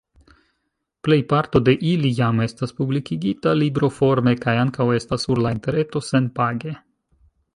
[1.07, 6.73] Plejparto de ili jam estas publikigita libroforme kaj ankaŭ estas sur la interreto senpage.